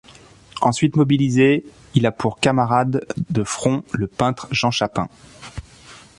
Ensuite 0.61 0.95
mobilisé, 0.95 1.63
il 1.93 2.07
a 2.07 2.11
pour 2.11 2.39
camarade 2.39 3.05
de 3.29 3.43
front 3.43 3.83
le 3.93 4.07
peintre 4.07 4.47
Jean 4.49 4.71
Chapin. 4.71 5.07